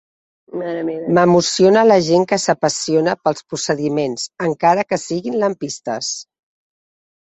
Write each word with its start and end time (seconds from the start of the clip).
M'emociona 1.17 1.83
la 1.91 1.99
gent 2.07 2.25
que 2.33 2.41
s'apassiona 2.47 3.15
pels 3.29 3.47
procediments, 3.53 4.27
encara 4.51 4.91
que 4.93 5.03
siguin 5.07 5.43
lampistes. 5.47 6.15